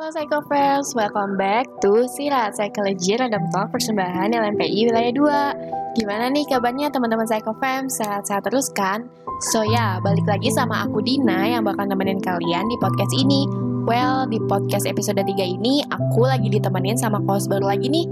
[0.00, 6.32] Halo Psycho Friends, welcome back to Sirat Psychology Random Talk persembahan LMPI Wilayah 2 Gimana
[6.32, 8.00] nih kabarnya teman-teman Psycho Friends?
[8.00, 9.12] Sehat-sehat terus kan?
[9.52, 13.44] So ya, balik lagi sama aku Dina yang bakal nemenin kalian di podcast ini.
[13.84, 18.08] Well, di podcast episode 3 ini aku lagi ditemenin sama host baru lagi nih.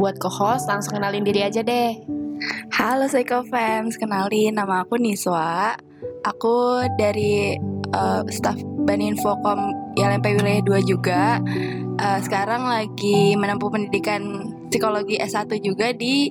[0.00, 2.00] Buat co-host langsung kenalin diri aja deh.
[2.72, 5.76] Halo Psycho Fans, kenalin nama aku Niswa.
[6.24, 7.60] Aku dari
[7.92, 8.56] uh, staff
[8.88, 11.40] Baninfokom LMP Wilayah 2 juga
[11.96, 16.28] uh, Sekarang lagi menempuh pendidikan psikologi S1 juga di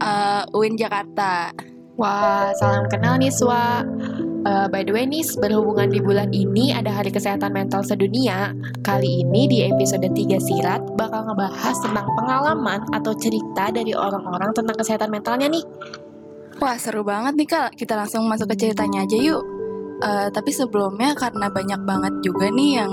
[0.00, 1.52] uh, UIN Jakarta
[2.00, 3.84] Wah, salam kenal nih Swa.
[4.42, 8.56] Uh, by the way nih, berhubungan di bulan ini ada Hari Kesehatan Mental Sedunia.
[8.80, 14.76] Kali ini di episode 3 Sirat bakal ngebahas tentang pengalaman atau cerita dari orang-orang tentang
[14.80, 15.62] kesehatan mentalnya nih.
[16.64, 19.51] Wah seru banget nih kak, kita langsung masuk ke ceritanya aja yuk
[20.02, 22.92] uh, Tapi sebelumnya karena banyak banget juga nih yang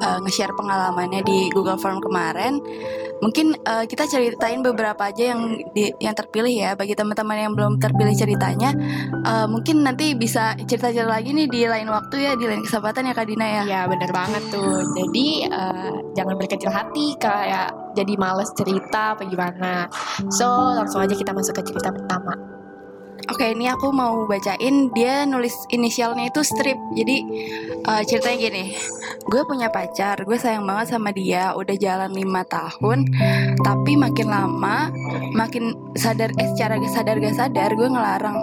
[0.00, 2.62] uh, nge-share pengalamannya di Google Form kemarin
[3.22, 6.70] Mungkin uh, kita ceritain beberapa aja yang di, yang terpilih ya.
[6.76, 8.74] Bagi teman-teman yang belum terpilih ceritanya
[9.24, 13.14] uh, Mungkin nanti bisa cerita-cerita lagi nih di lain waktu ya Di lain kesempatan ya
[13.16, 13.62] Kak Dina ya.
[13.64, 14.82] Ya bener banget tuh.
[14.92, 19.86] Jadi uh, jangan berkecil hati kayak jadi males cerita apa gimana.
[20.34, 22.34] So langsung aja kita masuk ke cerita pertama
[23.32, 24.92] Oke, ini aku mau bacain.
[24.92, 26.76] Dia nulis inisialnya itu strip.
[26.92, 27.24] Jadi
[27.88, 28.64] uh, ceritanya gini,
[29.24, 33.08] gue punya pacar, gue sayang banget sama dia, udah jalan lima tahun,
[33.64, 34.92] tapi makin lama,
[35.32, 38.38] makin sadar, eh secara sadar gak sadar, gue ngelarang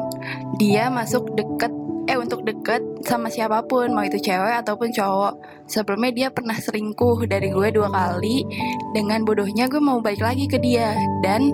[0.58, 1.70] dia masuk deket,
[2.10, 5.66] eh untuk deket sama siapa pun, mau itu cewek ataupun cowok.
[5.70, 8.44] Sebelumnya dia pernah selingkuh dari gue dua kali,
[8.92, 10.98] dengan bodohnya gue mau balik lagi ke dia.
[11.22, 11.54] Dan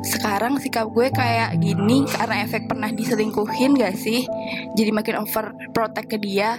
[0.00, 4.24] sekarang sikap gue kayak gini karena efek pernah diselingkuhin gak sih?
[4.72, 6.56] Jadi makin over protect ke dia.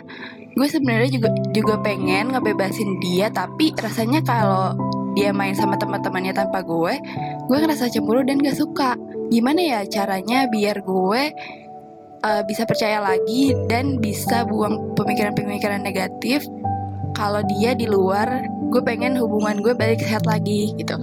[0.53, 4.77] Gue sebenarnya juga juga pengen ngebebasin dia tapi rasanya kalau
[5.17, 6.95] dia main sama teman-temannya tanpa gue
[7.49, 8.93] gue ngerasa cemburu dan gak suka.
[9.33, 11.21] Gimana ya caranya biar gue
[12.21, 16.45] uh, bisa percaya lagi dan bisa buang pemikiran-pemikiran negatif?
[17.17, 20.95] Kalau dia di luar gue pengen hubungan gue balik sehat lagi gitu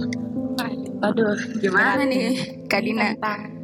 [0.99, 2.35] Aduh, gimana nih
[2.67, 3.15] Kak Dina?
[3.15, 3.59] Tentang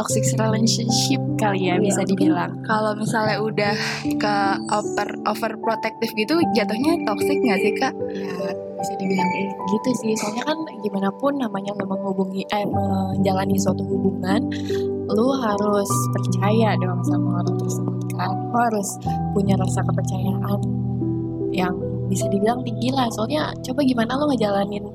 [0.00, 2.56] toxic relationship kali ya iya, bisa dibilang.
[2.64, 3.76] Kalau misalnya udah
[4.16, 4.36] ke
[4.72, 7.92] over over protective gitu jatuhnya toxic nggak sih kak?
[8.16, 8.32] Ya
[8.80, 9.28] bisa dibilang
[9.68, 10.16] gitu sih.
[10.16, 14.40] Soalnya kan gimana pun namanya menghubungi eh menjalani suatu hubungan,
[15.12, 18.32] lu harus percaya dong sama orang tersebut kan.
[18.32, 18.88] Lo harus
[19.36, 20.60] punya rasa kepercayaan
[21.52, 21.76] yang
[22.08, 23.12] bisa dibilang tinggi lah.
[23.12, 24.88] Soalnya coba gimana lo ngejalanin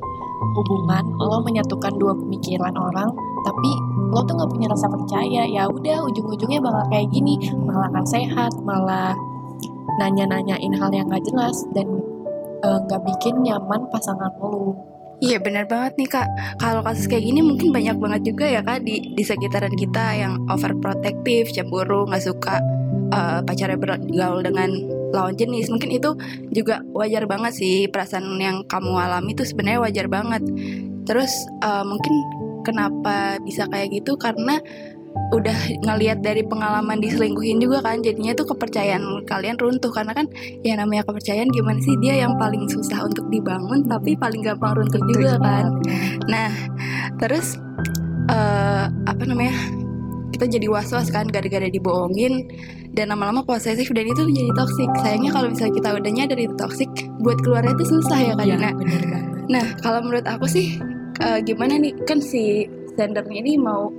[0.55, 3.11] hubungan lo menyatukan dua pemikiran orang
[3.45, 3.69] tapi
[4.09, 5.43] lo tuh nggak punya rasa percaya.
[5.45, 7.35] Ya udah ujung-ujungnya bakal kayak gini.
[7.67, 9.13] Malah nggak sehat malah
[9.99, 11.87] nanya-nanyain hal yang gak jelas dan
[12.63, 14.75] eh, nggak uh, bikin nyaman pasangan lo
[15.25, 16.27] Iya benar banget nih kak.
[16.61, 20.37] Kalau kasus kayak gini mungkin banyak banget juga ya kak di di sekitaran kita yang
[20.53, 22.61] overprotective, cemburu, nggak suka
[23.09, 24.69] uh, pacarnya bergaul dengan
[25.09, 25.73] lawan jenis.
[25.73, 26.13] Mungkin itu
[26.53, 30.45] juga wajar banget sih perasaan yang kamu alami itu sebenarnya wajar banget.
[31.09, 31.33] Terus
[31.65, 32.13] uh, mungkin
[32.61, 34.21] kenapa bisa kayak gitu?
[34.21, 34.61] Karena
[35.33, 39.91] udah ngelihat dari pengalaman diselingkuhin juga kan jadinya tuh kepercayaan kalian runtuh.
[39.91, 40.29] Karena kan
[40.61, 45.01] ya namanya kepercayaan gimana sih dia yang paling susah untuk dibangun tapi paling gampang runtuh
[45.11, 45.65] juga kan.
[46.29, 46.51] Nah
[47.17, 47.57] terus
[48.29, 49.55] uh, apa namanya
[50.35, 52.43] kita jadi was-was kan gara-gara dibohongin
[52.91, 56.91] dan lama-lama posesif dan itu jadi toksik sayangnya kalau misalnya kita udah nyadar itu toksik
[57.23, 58.71] buat keluarnya itu susah ya kan ya,
[59.47, 60.75] nah kalau menurut aku sih
[61.23, 61.93] uh, gimana nih?
[62.03, 63.91] Kan si sendernya ini mau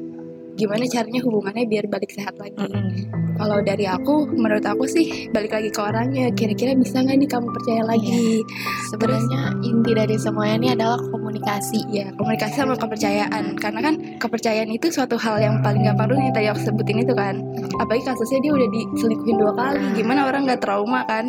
[0.57, 2.57] gimana caranya hubungannya biar balik sehat lagi.
[2.57, 3.26] Mm -hmm.
[3.37, 6.33] Kalau dari aku, menurut aku sih balik lagi ke orangnya.
[6.33, 8.43] Kira-kira bisa nggak nih kamu percaya lagi?
[8.43, 8.89] Yeah.
[8.93, 11.81] Sebenarnya inti dari semuanya ini adalah komunikasi.
[11.93, 13.61] Ya, komunikasi sama kepercayaan.
[13.61, 17.13] Karena kan kepercayaan itu suatu hal yang paling gampang dulu yang tadi aku sebutin itu
[17.13, 17.45] kan.
[17.77, 19.81] Apalagi kasusnya dia udah diselingkuhin dua kali.
[20.01, 21.29] Gimana orang nggak trauma kan?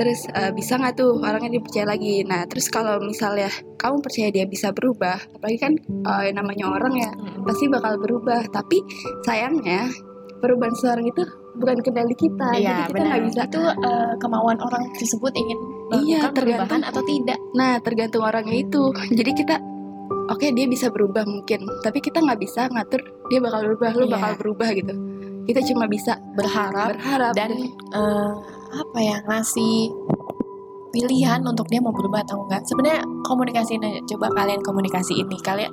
[0.00, 2.24] Terus uh, bisa nggak tuh orangnya dipercaya lagi?
[2.24, 5.72] Nah, terus kalau misalnya kamu percaya dia bisa berubah, apalagi kan
[6.08, 7.10] uh, namanya orang ya
[7.44, 8.48] pasti bakal berubah.
[8.48, 8.80] Tapi
[9.24, 9.88] sayangnya
[10.44, 11.24] perubahan seorang itu
[11.56, 15.58] bukan kendali kita, iya, jadi kita nggak bisa itu uh, kemauan orang tersebut ingin
[16.04, 17.38] iya tergantung atau tidak.
[17.56, 18.92] Nah, tergantung orangnya itu.
[19.08, 19.56] Jadi kita
[20.28, 23.00] oke okay, dia bisa berubah mungkin, tapi kita nggak bisa ngatur
[23.32, 24.12] dia bakal berubah, lu iya.
[24.20, 24.94] bakal berubah gitu.
[25.48, 27.50] Kita cuma bisa berharap, berharap dan
[27.96, 28.32] uh,
[28.76, 29.88] apa ya ngasih
[30.92, 32.68] pilihan untuk dia mau berubah atau enggak.
[32.68, 33.80] Sebenarnya komunikasi
[34.12, 35.72] coba kalian komunikasi ini kalian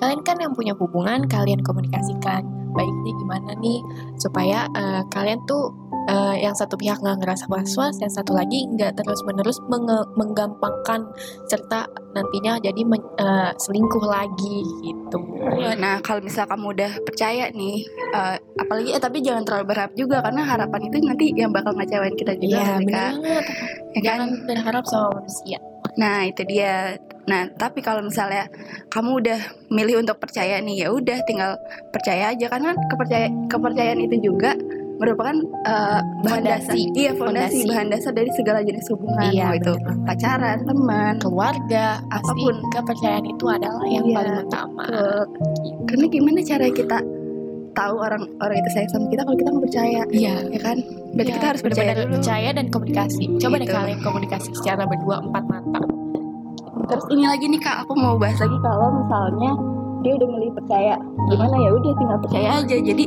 [0.00, 3.80] kalian kan yang punya hubungan kalian komunikasikan baiknya gimana nih
[4.20, 5.72] supaya uh, kalian tuh
[6.06, 11.02] eh, yang satu pihak nggak ngerasa was-was, yang satu lagi nggak terus-menerus menge- menggampangkan
[11.50, 11.82] serta
[12.14, 15.18] nantinya jadi men- eh, selingkuh lagi gitu.
[15.74, 17.82] Nah, kalau misal kamu udah percaya nih,
[18.14, 22.14] eh, apalagi eh tapi jangan terlalu berharap juga karena harapan itu nanti yang bakal ngecewain
[22.14, 22.74] kita juga Iya.
[22.78, 23.12] Ya kan?
[23.98, 25.58] Jangan berharap sama manusia.
[25.98, 26.94] Nah, itu dia.
[27.26, 28.46] Nah, tapi kalau misalnya
[28.86, 31.58] kamu udah milih untuk percaya nih, ya udah tinggal
[31.90, 34.54] percaya aja karena kepercaya kepercayaan itu juga
[34.96, 35.36] merupakan
[35.66, 36.72] eh, bahan dasar.
[36.72, 36.96] Fondasi.
[36.96, 37.68] Iya, fondasi, Fondasi.
[37.68, 42.56] bahan dasar dari segala jenis hubungan, Iya, itu pacaran, teman, Keluarga, Apa pun.
[42.72, 44.84] kepercayaan itu adalah yang Iya, paling utama.
[44.86, 45.20] Betul.
[45.84, 46.98] Karena gimana cara kita
[47.76, 50.76] tahu orang orang itu sayang sama kita kalau kita nggak percaya, Iya, ya kan?
[51.12, 52.12] Berarti Iya, kita harus percaya dulu.
[52.16, 53.24] percaya dan komunikasi.
[53.36, 53.74] Coba deh Gitu.
[53.76, 55.80] kalian komunikasi secara berdua empat mata.
[56.86, 59.50] Terus ini lagi nih kak, aku mau bahas lagi kalau misalnya
[60.00, 60.94] dia udah milih percaya,
[61.26, 62.76] gimana ya udah tinggal percaya aja.
[62.78, 63.04] Jadi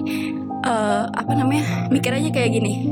[0.59, 2.91] eh, apa namanya mikir aja kayak gini,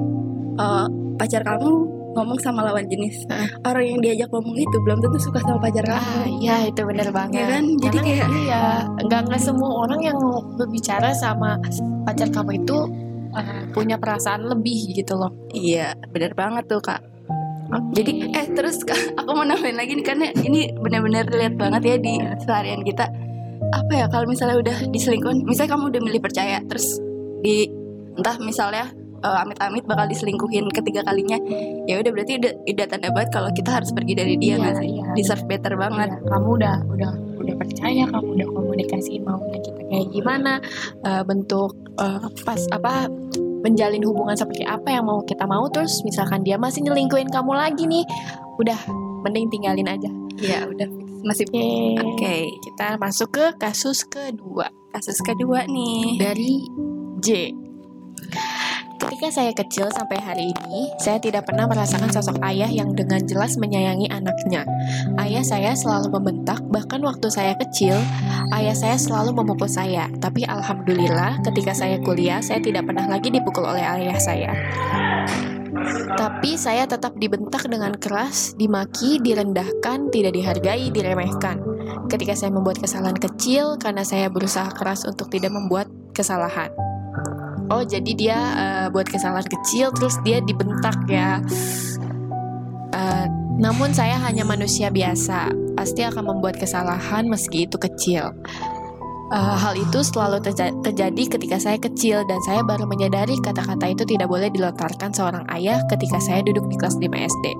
[0.56, 0.86] eh,
[1.16, 1.70] pacar kamu
[2.16, 3.46] ngomong sama lawan jenis, Heeh.
[3.62, 6.42] orang yang diajak ngomong itu belum tentu suka sama pacar Ah, kamu.
[6.42, 7.38] iya itu benar banget.
[7.38, 7.64] Ya kan?
[7.78, 8.62] Jadi Karena kayak- iya,
[9.06, 10.18] nggak nggak semua orang yang
[10.58, 11.62] berbicara sama
[12.04, 12.78] pacar kamu itu
[13.38, 15.30] uh, punya perasaan lebih gitu loh.
[15.52, 17.06] Iya, benar banget tuh kak.
[17.68, 18.82] Jadi eh terus
[19.20, 23.06] aku mau nambahin lagi nih karena ini benar-benar lihat banget ya di seharian kita.
[23.74, 27.02] Apa ya kalau misalnya udah diselingkuhin, misalnya kamu udah milih percaya terus
[27.44, 27.68] di
[28.16, 28.88] entah misalnya
[29.22, 31.36] eh, amit-amit bakal diselingkuhin ketiga kalinya,
[31.86, 34.90] ya udah berarti udah, udah tanda banget kalau kita harus pergi dari dia nggak sih?
[34.98, 35.06] iya.
[35.18, 36.10] Deserve better banget.
[36.16, 37.12] Iya, kamu udah udah
[37.44, 40.54] udah percaya, kamu udah komunikasi maunya kita kayak gimana,
[41.04, 43.12] uh, bentuk uh, pas apa
[43.68, 47.84] menjalin hubungan seperti apa yang mau kita mau terus misalkan dia masih nyelingkuhin kamu lagi
[47.84, 48.08] nih,
[48.56, 48.80] udah
[49.28, 50.10] mending tinggalin aja.
[50.40, 50.88] Ya udah
[51.28, 51.68] masih Oke.
[52.00, 56.18] Oke, Kita masuk ke kasus kedua kasus kedua nih.
[56.18, 56.64] dari
[57.22, 57.52] J.
[58.98, 63.54] Ketika saya kecil sampai hari ini, saya tidak pernah merasakan sosok ayah yang dengan jelas
[63.58, 64.66] menyayangi anaknya.
[65.22, 67.94] Ayah saya selalu membentak, bahkan waktu saya kecil,
[68.58, 70.10] ayah saya selalu memukul saya.
[70.18, 74.52] Tapi alhamdulillah, ketika saya kuliah, saya tidak pernah lagi dipukul oleh ayah saya.
[76.18, 81.62] Tapi saya tetap dibentak dengan keras, dimaki, direndahkan, tidak dihargai, diremehkan.
[82.10, 85.86] Ketika saya membuat kesalahan kecil, karena saya berusaha keras untuk tidak membuat
[86.18, 86.87] kesalahan.
[87.68, 91.44] Oh, jadi dia eh, buat kesalahan kecil, terus dia dibentak ya.
[92.96, 93.26] Eh,
[93.60, 98.32] namun saya hanya manusia biasa, pasti akan membuat kesalahan meski itu kecil.
[99.28, 104.08] Eh, hal itu selalu terja- terjadi ketika saya kecil dan saya baru menyadari kata-kata itu
[104.08, 107.52] tidak boleh dilontarkan seorang ayah ketika saya duduk di kelas 5 SD.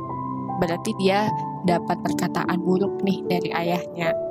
[0.64, 1.28] Berarti dia
[1.68, 4.27] dapat perkataan buruk nih dari ayahnya.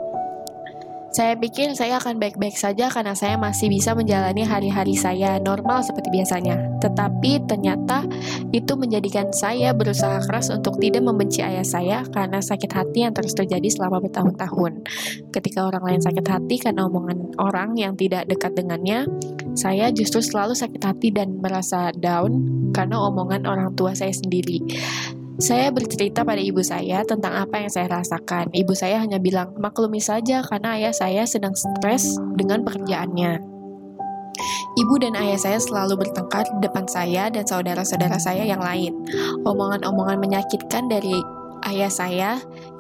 [1.16, 6.12] Saya pikir saya akan baik-baik saja karena saya masih bisa menjalani hari-hari saya normal seperti
[6.12, 6.60] biasanya.
[6.84, 8.04] Tetapi ternyata
[8.52, 13.32] itu menjadikan saya berusaha keras untuk tidak membenci ayah saya karena sakit hati yang terus
[13.32, 14.84] terjadi selama bertahun-tahun.
[15.32, 19.08] Ketika orang lain sakit hati karena omongan orang yang tidak dekat dengannya,
[19.56, 22.44] saya justru selalu sakit hati dan merasa down
[22.76, 24.60] karena omongan orang tua saya sendiri.
[25.36, 28.48] Saya bercerita pada ibu saya tentang apa yang saya rasakan.
[28.56, 33.44] Ibu saya hanya bilang, maklumi saja karena ayah saya sedang stres dengan pekerjaannya.
[34.80, 38.96] Ibu dan ayah saya selalu bertengkar di depan saya dan saudara-saudara saya yang lain.
[39.44, 41.20] Omongan-omongan menyakitkan dari
[41.68, 42.30] ayah saya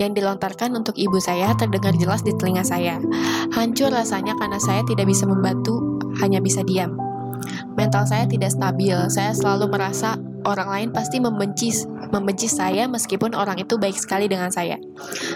[0.00, 2.96] yang dilontarkan untuk ibu saya terdengar jelas di telinga saya.
[3.52, 6.96] Hancur rasanya karena saya tidak bisa membantu, hanya bisa diam.
[7.76, 8.96] Mental saya tidak stabil.
[9.12, 10.16] Saya selalu merasa
[10.46, 11.74] orang lain pasti membenci
[12.14, 14.78] membenci saya meskipun orang itu baik sekali dengan saya.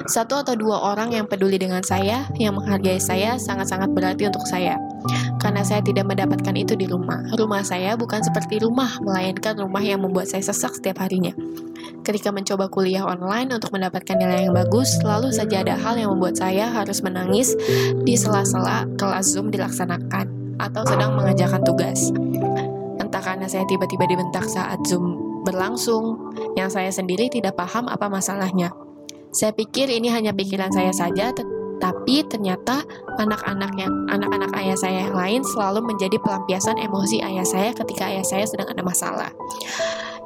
[0.07, 4.79] Satu atau dua orang yang peduli dengan saya, yang menghargai saya sangat-sangat berarti untuk saya.
[5.43, 7.26] Karena saya tidak mendapatkan itu di rumah.
[7.35, 11.35] Rumah saya bukan seperti rumah, melainkan rumah yang membuat saya sesak setiap harinya.
[12.05, 16.37] Ketika mencoba kuliah online untuk mendapatkan nilai yang bagus, selalu saja ada hal yang membuat
[16.37, 17.57] saya harus menangis
[18.05, 22.12] di sela-sela kelas Zoom dilaksanakan atau sedang mengerjakan tugas.
[23.21, 28.73] Karena saya tiba-tiba dibentak saat Zoom berlangsung, yang saya sendiri tidak paham apa masalahnya.
[29.31, 31.31] Saya pikir ini hanya pikiran saya saja,
[31.81, 32.85] tapi ternyata
[33.17, 38.27] anak-anak yang anak-anak ayah saya yang lain selalu menjadi pelampiasan emosi ayah saya ketika ayah
[38.27, 39.31] saya sedang ada masalah.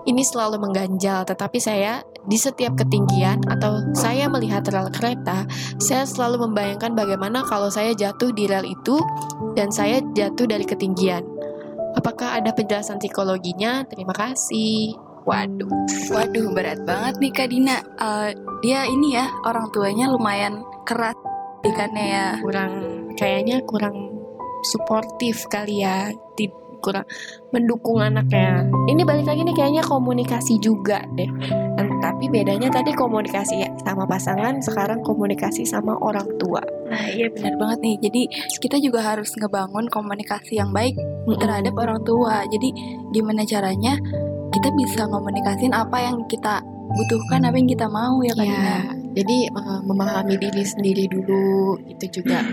[0.04, 5.48] Ini selalu mengganjal, tetapi saya di setiap ketinggian atau saya melihat rel kereta,
[5.80, 9.00] saya selalu membayangkan bagaimana kalau saya jatuh di rel itu
[9.56, 11.33] dan saya jatuh dari ketinggian.
[11.94, 13.86] Apakah ada penjelasan psikologinya?
[13.86, 14.94] Terima kasih.
[15.24, 15.72] Waduh,
[16.12, 17.80] Waduh, berat banget nih Kak Dina.
[17.80, 21.16] Eh, dia ini ya orang tuanya lumayan keras
[21.64, 22.28] ikannya ya.
[22.44, 22.72] kurang
[23.16, 23.96] kayaknya kurang
[24.62, 26.12] suportif kali ya.
[26.36, 26.52] Ti-
[26.84, 27.08] kurang
[27.48, 31.24] mendukung anaknya ini balik lagi nih kayaknya komunikasi juga deh
[31.80, 37.26] Dan, tapi bedanya tadi komunikasi ya sama pasangan sekarang komunikasi sama orang tua Nah iya
[37.32, 37.96] benar banget nih.
[38.06, 38.22] Jadi
[38.60, 40.94] kita juga harus ngebangun komunikasi yang baik
[41.40, 42.44] terhadap orang tua.
[42.52, 42.70] Jadi
[43.10, 43.96] gimana caranya
[44.52, 46.60] kita bisa komunikasin apa yang kita
[46.94, 48.46] butuhkan, apa yang kita mau ya kan?
[48.46, 48.78] Ya,
[49.16, 52.44] jadi uh, memahami diri sendiri dulu itu juga.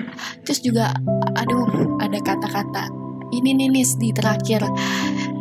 [0.48, 0.96] Terus juga,
[1.38, 2.90] aduh, ada kata-kata
[3.32, 4.66] ini nih Nis di terakhir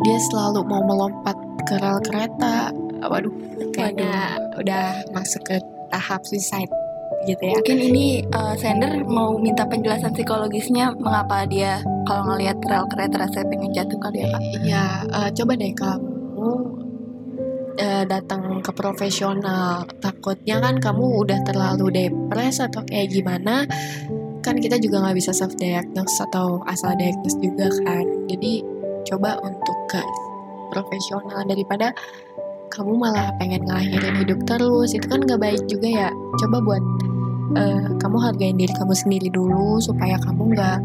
[0.04, 2.70] dia selalu mau melompat ke rel kereta.
[3.00, 3.34] Waduh,
[3.72, 4.84] kayaknya udah
[5.16, 5.56] masuk ke
[5.90, 6.70] tahap suicide
[7.28, 7.56] gitu ya.
[7.56, 13.46] Mungkin ini uh, sender mau minta penjelasan psikologisnya mengapa dia kalau ngelihat rel kereta rasanya
[13.52, 14.42] pengen jatuh kali ya kak?
[14.64, 16.50] Iya, uh, coba deh kamu
[17.76, 19.84] uh, datang ke profesional.
[20.00, 23.68] Takutnya kan kamu udah terlalu depres atau kayak gimana.
[24.40, 28.04] Kan kita juga nggak bisa self diagnose atau asal diagnose juga kan.
[28.32, 28.64] Jadi
[29.12, 30.00] coba untuk ke
[30.72, 31.92] profesional daripada
[32.70, 34.94] kamu malah pengen ngakhirin hidup terus.
[34.94, 36.08] Itu kan nggak baik juga ya.
[36.40, 36.82] Coba buat
[37.58, 40.78] uh, kamu hargain diri kamu sendiri dulu supaya kamu nggak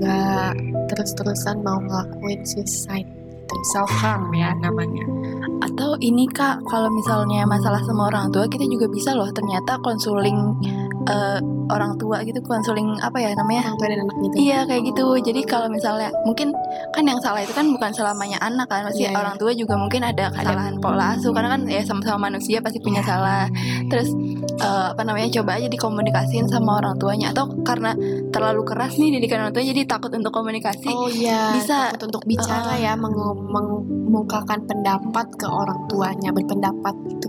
[0.00, 0.50] nggak
[0.88, 3.08] terus-terusan mau ngelakuin suicide
[3.74, 5.04] self harm ya namanya
[5.60, 10.56] Atau ini kak, kalau misalnya masalah sama orang tua kita juga bisa loh ternyata konsuling
[11.10, 11.38] uh,
[11.70, 13.70] orang tua gitu, konsuling apa ya namanya?
[13.70, 15.06] orang tua dan anak gitu Iya kayak gitu.
[15.22, 16.50] Jadi kalau misalnya mungkin
[16.90, 19.20] kan yang salah itu kan bukan selamanya anak kan, pasti Iya, iya.
[19.20, 23.00] orang tua juga mungkin ada kesalahan pola asuh karena kan ya sama-sama manusia pasti punya
[23.02, 23.46] salah.
[23.88, 24.10] Terus
[24.60, 27.94] eh, apa namanya coba aja dikomunikasiin sama orang tuanya atau karena
[28.30, 30.90] terlalu keras nih didikan orang tua jadi takut untuk komunikasi.
[30.90, 31.94] Oh iya, Bisa.
[31.94, 37.28] takut untuk bicara Uh, ya, mengu- mengungkapkan pendapat ke orang tuanya, berpendapat gitu.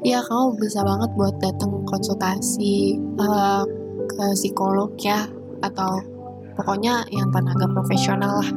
[0.00, 3.64] Ya kamu bisa banget buat datang konsultasi uh,
[4.08, 5.28] ke psikolog ya,
[5.60, 6.02] atau
[6.58, 8.50] pokoknya yang tenaga profesional lah.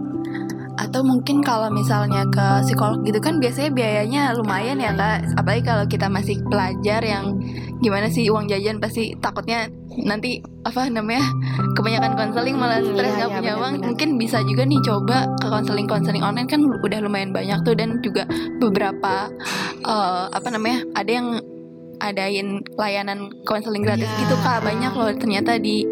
[0.81, 5.38] Atau mungkin kalau misalnya ke psikolog gitu kan biasanya biayanya lumayan ya kak.
[5.38, 7.38] Apalagi kalau kita masih pelajar yang
[7.81, 9.70] gimana sih uang jajan pasti takutnya
[10.05, 11.22] nanti apa namanya
[11.77, 13.74] kebanyakan konseling malah Hmm, stres iya, nggak iya, punya uang.
[13.93, 18.01] Mungkin bisa juga nih coba ke konseling konseling online kan udah lumayan banyak tuh dan
[18.01, 18.25] juga
[18.58, 19.29] beberapa
[19.86, 21.27] eh, apa namanya ada yang
[22.01, 24.20] adain layanan konseling gratis Iya.
[24.20, 25.86] gitu kak banyak loh ternyata di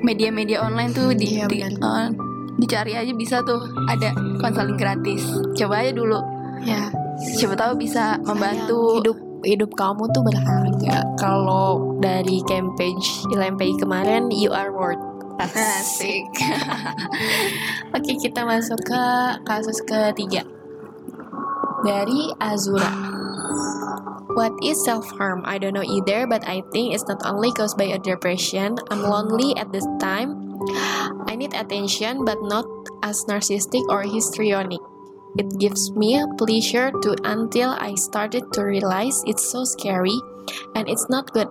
[0.00, 2.08] media-media online tuh di, Iya, di- eh,
[2.54, 6.20] dicari aja bisa tuh ada konseling gratis coba aja dulu
[6.62, 6.88] Ya,
[7.34, 11.04] siapa tahu bisa membantu hidup hidup kamu tuh berharga.
[11.14, 12.96] Kalau dari campaign
[13.28, 14.96] LMPI kemarin, you are worth.
[15.36, 16.24] asik
[17.96, 19.02] Oke, kita masuk ke
[19.44, 20.40] kasus ketiga.
[21.84, 22.88] Dari Azura.
[24.34, 25.42] What is self-harm?
[25.44, 28.76] I don't know either, but I think it's not only caused by a depression.
[28.90, 30.58] I'm lonely at this time.
[31.28, 32.66] I need attention, but not
[33.02, 34.80] as narcissistic or histrionic.
[35.36, 40.14] It gives me pleasure to until I started to realize it's so scary
[40.74, 41.50] and it's not good.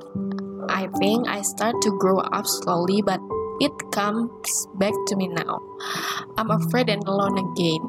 [0.69, 3.19] I think I start to grow up slowly, but
[3.59, 5.59] it comes back to me now.
[6.37, 7.81] I'm afraid and alone again.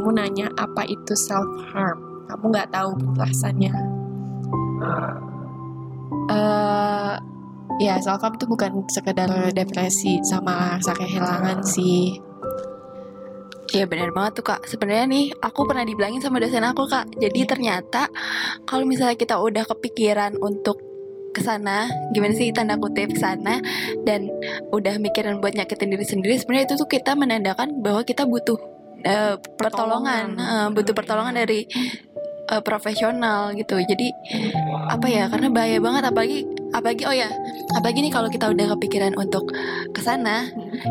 [0.00, 1.44] Kamu nanya apa itu self
[1.76, 2.24] harm?
[2.24, 3.68] Kamu nggak tahu penjelasannya.
[6.24, 7.14] Eh,
[7.84, 12.16] ya self harm itu bukan sekedar depresi sama rasa kehilangan sih.
[13.76, 14.64] Iya benar banget tuh kak.
[14.64, 17.20] Sebenarnya nih aku pernah dibilangin sama dosen aku kak.
[17.20, 18.08] Jadi ternyata
[18.64, 20.80] kalau misalnya kita udah kepikiran untuk
[21.36, 23.60] ke sana, gimana sih tanda kutip ke sana
[24.08, 24.32] dan
[24.72, 29.34] udah mikirin buat nyakitin diri sendiri, sebenarnya itu tuh kita menandakan bahwa kita butuh eh,
[29.56, 30.66] pertolongan, Pertolongan.
[30.66, 31.60] eh, butuh pertolongan dari
[32.46, 33.78] eh, profesional gitu.
[33.78, 34.08] Jadi
[34.88, 35.28] apa ya?
[35.28, 36.38] Karena bahaya banget apalagi
[36.70, 37.28] apalagi oh ya,
[37.74, 39.50] apalagi nih kalau kita udah kepikiran untuk
[39.90, 40.46] ke sana,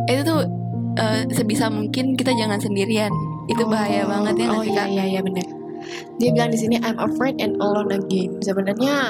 [0.08, 0.48] itu tuh
[0.96, 3.12] eh, sebisa mungkin kita jangan sendirian.
[3.50, 5.42] Itu bahaya Oh, banget ya Oh iya iya iya benar.
[6.20, 8.38] Dia bilang di sini I'm afraid and alone again.
[8.40, 9.10] Sebenarnya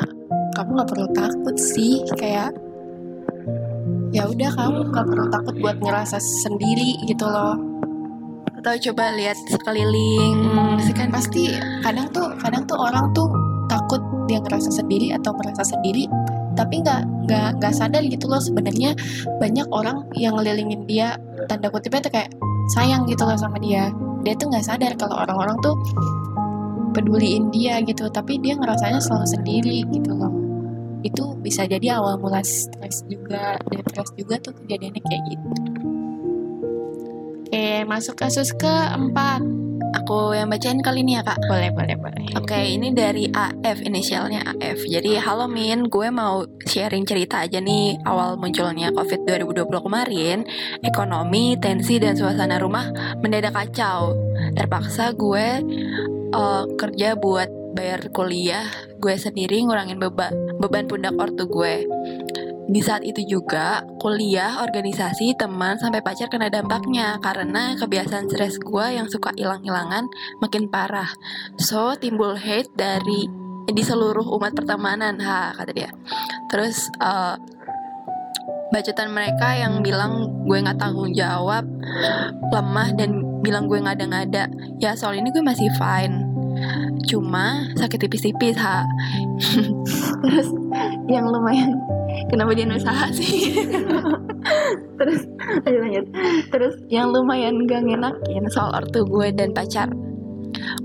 [0.55, 2.55] kamu nggak perlu takut sih kayak
[4.09, 7.57] ya udah kamu nggak perlu takut buat ngerasa sendiri gitu loh.
[8.59, 10.51] Atau coba lihat sekeliling,
[10.91, 13.31] kan pasti kadang tuh kadang tuh orang tuh
[13.71, 16.11] takut dia ngerasa sendiri atau merasa sendiri
[16.59, 18.91] tapi nggak nggak nggak sadar gitu loh sebenarnya
[19.39, 21.15] banyak orang yang ngelilingin dia
[21.47, 22.29] tanda kutipnya tuh kayak
[22.75, 23.95] sayang gitu loh sama dia.
[24.27, 25.79] Dia tuh nggak sadar kalau orang-orang tuh
[26.91, 30.35] peduliin dia gitu tapi dia ngerasanya selalu sendiri gitu loh.
[30.99, 35.68] Itu bisa jadi awal mula stres juga depres juga tuh kejadiannya kayak gitu
[37.49, 39.41] oke masuk kasus keempat
[39.97, 41.41] aku yang bacain kali ini ya kak.
[41.49, 42.29] Boleh, boleh, boleh.
[42.37, 44.85] Oke, ini dari AF, inisialnya AF.
[44.85, 50.45] Jadi, halo Min, gue mau sharing cerita aja nih awal munculnya COVID 2020 kemarin.
[50.85, 54.13] Ekonomi, tensi, dan suasana rumah mendadak kacau.
[54.53, 55.65] Terpaksa gue
[56.37, 58.69] uh, kerja buat bayar kuliah
[59.01, 61.89] gue sendiri ngurangin beban beban pundak ortu gue.
[62.69, 68.85] Di saat itu juga, kuliah, organisasi, teman, sampai pacar kena dampaknya karena kebiasaan stres gue
[68.93, 70.05] yang suka hilang-hilangan
[70.37, 71.09] makin parah.
[71.57, 73.25] So, timbul hate dari
[73.69, 75.89] di seluruh umat pertemanan, ha, kata dia.
[76.53, 77.41] Terus, uh,
[78.69, 81.65] bacotan mereka yang bilang gue nggak tanggung jawab,
[82.53, 84.45] lemah, dan bilang gue ngada-ngada.
[84.77, 86.28] Ya, soal ini gue masih fine.
[87.07, 88.85] Cuma sakit tipis-tipis, ha.
[90.23, 90.47] Terus,
[91.09, 91.73] yang lumayan
[92.29, 93.55] kenapa dia usaha sih?
[94.99, 95.21] Terus
[95.65, 96.05] lanjut lanjut.
[96.51, 99.89] Terus yang lumayan gak ngenakin soal ortu gue dan pacar.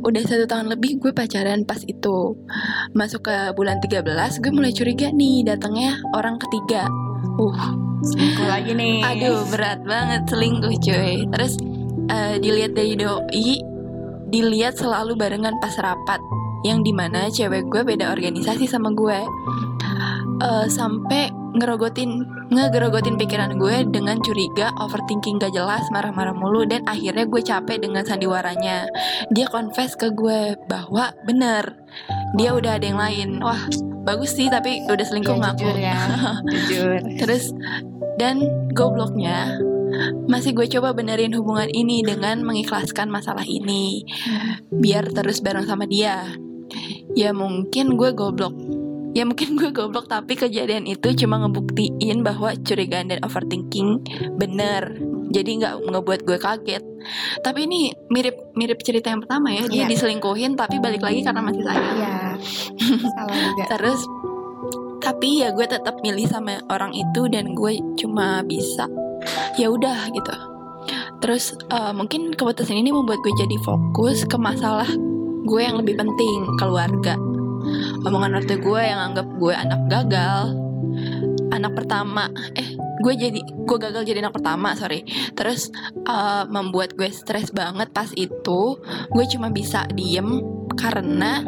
[0.04, 2.38] Udah satu tahun lebih gue pacaran pas itu.
[2.94, 4.04] Masuk ke bulan 13
[4.38, 6.86] gue mulai curiga nih datangnya orang ketiga.
[7.40, 7.82] Uh.
[8.04, 9.00] Selingkuh lagi nih.
[9.00, 11.24] Aduh berat banget selingkuh cuy.
[11.32, 11.56] Terus
[12.12, 13.73] uh, dilihat dari doi
[14.34, 16.18] dilihat selalu barengan pas rapat
[16.66, 19.22] yang di mana cewek gue beda organisasi sama gue
[20.42, 27.30] uh, sampai ngerogotin ngegerogotin pikiran gue dengan curiga, overthinking gak jelas, marah-marah mulu dan akhirnya
[27.30, 28.90] gue capek dengan sandiwaranya.
[29.30, 31.78] Dia confess ke gue bahwa bener
[32.34, 33.28] dia udah ada yang lain.
[33.38, 33.70] Wah
[34.02, 35.98] bagus sih tapi udah selingkuh ya, jujur ya,
[36.52, 36.98] jujur.
[37.22, 37.54] Terus
[38.18, 38.42] dan
[38.74, 39.58] gobloknya
[40.26, 44.04] masih gue coba benerin hubungan ini dengan mengikhlaskan masalah ini.
[44.70, 46.34] Biar terus bareng sama dia.
[47.14, 48.54] Ya mungkin gue goblok.
[49.14, 54.02] Ya mungkin gue goblok tapi kejadian itu cuma ngebuktiin bahwa curigaan dan overthinking
[54.34, 54.98] bener.
[55.30, 56.82] Jadi nggak ngebuat gue kaget.
[57.42, 59.66] Tapi ini mirip mirip cerita yang pertama ya.
[59.70, 59.88] Dia yeah.
[59.90, 61.98] diselingkuhin tapi balik lagi karena masih sayang.
[61.98, 62.30] Yeah.
[63.14, 63.64] salah juga.
[63.78, 64.00] Terus
[65.04, 68.88] tapi ya gue tetap milih sama orang itu dan gue cuma bisa
[69.60, 70.34] ya udah gitu.
[71.20, 74.88] Terus uh, mungkin keputusan ini membuat gue jadi fokus ke masalah
[75.44, 77.20] gue yang lebih penting keluarga.
[78.04, 80.56] Omongan ortu gue yang anggap gue anak gagal
[81.54, 82.28] anak pertama
[82.58, 85.04] eh gue jadi gue gagal jadi anak pertama sorry.
[85.36, 85.68] Terus
[86.08, 88.80] uh, membuat gue stres banget pas itu
[89.12, 90.40] gue cuma bisa diem
[90.76, 91.42] karena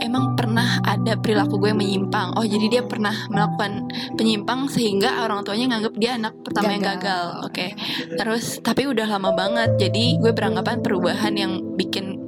[0.00, 2.36] emang pernah ada perilaku gue yang menyimpang.
[2.36, 6.74] Oh jadi dia pernah melakukan penyimpang sehingga orang tuanya nganggap dia anak pertama gagal.
[6.76, 7.24] yang gagal.
[7.42, 7.52] oke.
[7.52, 7.70] Okay.
[8.14, 9.70] terus tapi udah lama banget.
[9.80, 12.26] Jadi gue beranggapan perubahan yang bikin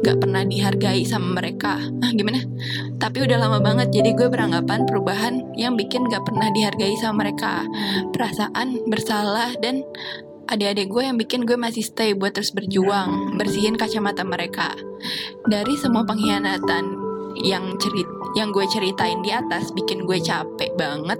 [0.00, 1.76] gak pernah dihargai sama mereka.
[2.00, 2.40] Ah gimana?
[2.96, 3.92] Tapi udah lama banget.
[3.92, 7.68] Jadi gue beranggapan perubahan yang bikin gak pernah dihargai sama mereka.
[8.10, 9.84] Perasaan bersalah dan
[10.50, 14.74] adik-adik gue yang bikin gue masih stay buat terus berjuang bersihin kacamata mereka
[15.46, 16.98] dari semua pengkhianatan
[17.38, 21.18] yang cerit yang gue ceritain di atas bikin gue capek banget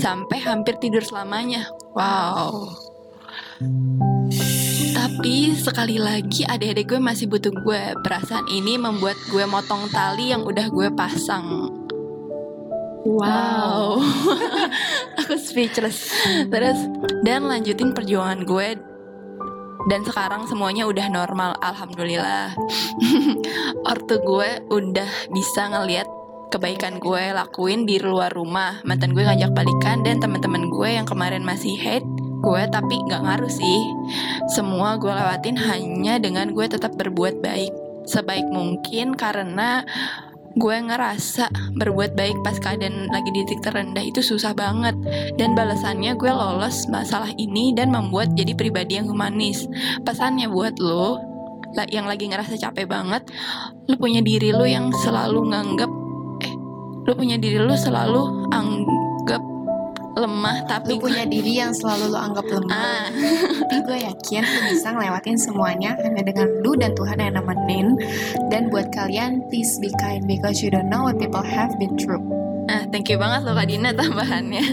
[0.00, 2.72] sampai hampir tidur selamanya wow
[4.96, 7.82] tapi sekali lagi adik-adik gue masih butuh gue.
[8.00, 11.79] Perasaan ini membuat gue motong tali yang udah gue pasang.
[13.00, 13.96] Wow,
[15.20, 16.12] aku speechless.
[16.52, 16.78] Terus
[17.24, 18.76] dan lanjutin perjuangan gue
[19.88, 22.52] dan sekarang semuanya udah normal, alhamdulillah.
[23.90, 26.04] Ortu gue udah bisa ngeliat
[26.52, 28.84] kebaikan gue lakuin di luar rumah.
[28.84, 32.04] Mantan gue ngajak balikan dan teman-teman gue yang kemarin masih hate
[32.40, 33.84] gue tapi nggak ngaruh sih
[34.48, 37.68] semua gue lewatin hanya dengan gue tetap berbuat baik
[38.08, 39.84] sebaik mungkin karena
[40.58, 41.46] gue ngerasa
[41.78, 44.98] berbuat baik pas keadaan lagi di titik terendah itu susah banget.
[45.38, 49.70] Dan balasannya gue lolos masalah ini dan membuat jadi pribadi yang humanis.
[50.02, 51.30] Pesannya buat lo
[51.90, 53.22] yang lagi ngerasa capek banget
[53.86, 55.90] lo punya diri lo yang selalu nganggap
[56.42, 56.54] eh
[57.06, 59.19] lo punya diri lo selalu anggap
[60.16, 62.74] lemah tapi lu punya diri yang selalu lu anggap lemah.
[62.74, 63.06] Ah.
[63.68, 67.86] tapi gue yakin lu bisa ngelewatin semuanya hanya dengan lu dan Tuhan yang nemenin.
[68.50, 72.39] Dan buat kalian please be kind because you don't know what people have been through
[72.90, 74.64] thank you banget loh Kak Dina tambahannya.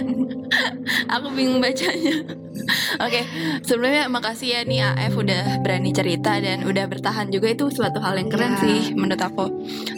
[1.16, 2.16] Aku bingung bacanya.
[3.04, 3.24] Oke, okay,
[3.64, 8.18] sebelumnya makasih ya nih AF udah berani cerita dan udah bertahan juga itu suatu hal
[8.18, 8.62] yang keren yeah.
[8.64, 9.46] sih menurut aku.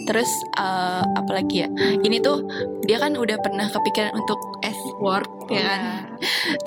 [0.06, 0.30] Terus
[0.60, 1.68] uh, apalagi ya?
[2.04, 2.46] Ini tuh
[2.86, 5.82] dia kan udah pernah kepikiran untuk S word ya kan.
[5.82, 5.98] Yeah.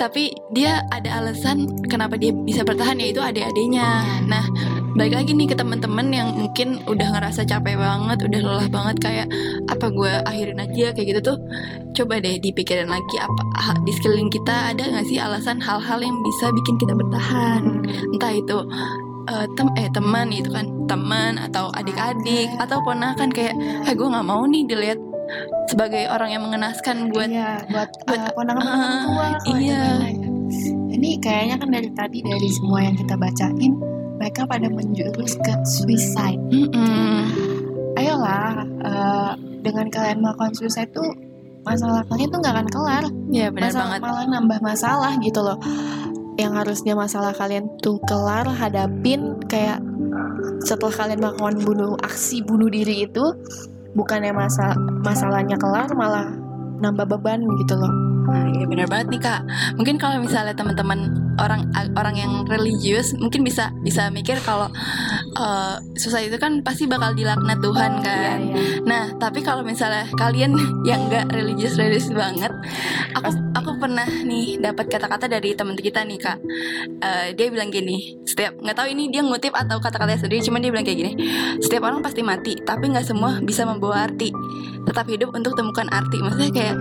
[0.00, 4.24] Tapi dia ada alasan kenapa dia bisa bertahan yaitu adik-adiknya.
[4.26, 4.44] Nah,
[4.92, 9.26] balik lagi nih ke teman-teman yang mungkin udah ngerasa capek banget, udah lelah banget kayak
[9.68, 11.38] apa gue akhirin aja kayak gitu tuh.
[11.92, 13.42] Coba deh dipikirin lagi apa
[13.84, 17.62] di sekeliling kita ada nggak sih alasan hal-hal yang bisa bikin kita bertahan.
[18.12, 18.58] Entah itu
[19.28, 23.54] uh, tem eh teman itu kan teman atau adik-adik atau ponakan kayak
[23.86, 24.98] eh gue nggak mau nih dilihat
[25.70, 29.84] sebagai orang yang mengenaskan buat iya, buat, buat, uh, ponakan-ponakan uh, tua kalau iya.
[30.04, 30.12] ya.
[30.92, 33.91] ini kayaknya kan dari tadi dari semua yang kita bacain
[34.22, 36.38] mereka pada menjurus ke suicide.
[36.46, 37.26] Mm-mm.
[37.98, 39.32] ayolah uh,
[39.66, 41.10] dengan kalian melakukan suicide tuh
[41.66, 43.04] masalah kalian tuh nggak akan kelar.
[43.34, 44.02] Ya benar masalah banget.
[44.06, 45.58] malah nambah masalah gitu loh.
[46.38, 49.82] Yang harusnya masalah kalian tuh kelar hadapin kayak
[50.62, 53.26] setelah kalian melakukan bunuh aksi bunuh diri itu
[53.98, 56.30] bukannya masa masalahnya kelar malah
[56.78, 59.40] nambah beban gitu loh Nah, iya benar banget nih kak.
[59.78, 64.68] Mungkin kalau misalnya teman-teman orang orang yang religius mungkin bisa bisa mikir kalau
[65.36, 68.38] uh, susah itu kan pasti bakal dilaknat Tuhan kan.
[68.38, 68.84] Iya, iya.
[68.86, 70.54] Nah, tapi kalau misalnya kalian
[70.88, 72.52] yang nggak religius religius banget,
[73.16, 76.38] aku aku pernah nih dapat kata-kata dari teman kita nih kak.
[77.02, 80.70] Eh, dia bilang gini, setiap nggak tahu ini dia ngutip atau kata-katanya sendiri, cuman dia
[80.70, 81.12] bilang kayak gini,
[81.58, 84.30] setiap orang pasti mati, tapi nggak semua bisa membawa arti.
[84.82, 86.18] Tetap hidup untuk temukan arti.
[86.18, 86.76] Maksudnya kayak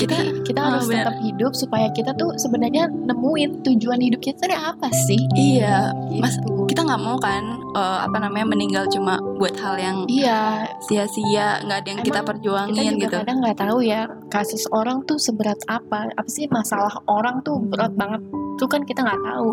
[0.00, 1.04] kita Jadi kita Oh, harus benar.
[1.04, 5.20] tetap hidup supaya kita tuh sebenarnya nemuin tujuan hidup kita ini apa sih?
[5.32, 6.64] iya, mas Gitu.
[6.66, 11.78] kita nggak mau kan eh, apa namanya meninggal cuma buat hal yang Iya, sia-sia, nggak
[11.78, 13.16] ada yang kita Emang kita perjuangin juga gitu.
[13.20, 17.92] kadang nggak tahu ya kasus orang tuh seberat apa, apa sih masalah orang tuh berat
[17.94, 18.20] banget
[18.56, 19.52] tuh kan kita nggak tahu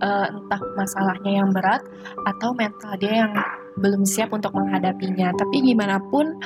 [0.00, 1.84] Eh, entah masalahnya yang berat
[2.24, 3.36] atau mental dia yang
[3.76, 5.28] belum siap untuk menghadapinya.
[5.36, 6.40] Tapi gimana pun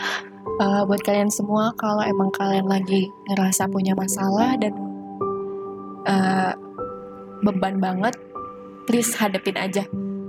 [0.61, 4.75] eh, buat kalian semua kalau emang kalian lagi ngerasa punya masalah dan
[6.07, 6.53] eh,
[7.45, 8.15] beban banget,
[8.89, 9.85] please hadapin aja.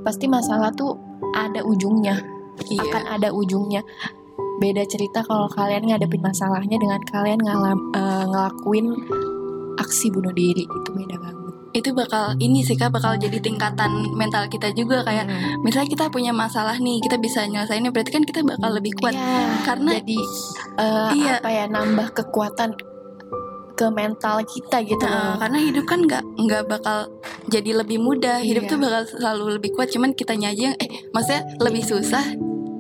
[0.05, 0.93] Pasti masalah tuh
[1.33, 2.81] ada ujungnya Iya.
[2.87, 3.83] akan ada ujungnya.
[4.63, 8.87] Beda cerita kalau kalian ngadepin masalahnya dengan kalian ngalam, eh, ngelakuin
[9.75, 11.44] aksi bunuh diri itu beda banget.
[11.75, 15.59] Itu bakal ini sih kak bakal jadi tingkatan mental kita juga kayak Hmm.
[15.61, 19.59] misalnya kita punya masalah nih kita bisa nyelesainnya berarti kan kita bakal lebih kuat Iya,
[19.61, 20.19] karena jadi
[20.77, 21.33] eh, Iya.
[21.37, 22.69] apa ya nambah kekuatan
[23.75, 25.35] ke mental kita gitu Nah, loh.
[25.37, 27.11] karena hidup kan nggak nggak bakal
[27.45, 28.71] jadi lebih mudah hidup Iya.
[28.71, 32.23] tuh bakal selalu lebih kuat cuman kitanya aja yang eh maksudnya lebih susah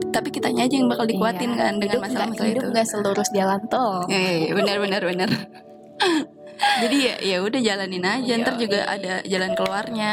[0.09, 1.59] tapi kitanya aja yang bakal dikuatin Iya.
[1.59, 4.07] kan dengan masalah-masalah itu Hidup nggak selurus jalan tol.
[4.07, 5.27] Eh, benar benar benar.
[6.55, 8.61] Jadi ya ya udah jalanin aja, ntar Yoi.
[8.67, 10.11] juga ada jalan keluarnya.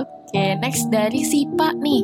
[0.00, 2.02] Oke, next dari Sipa nih.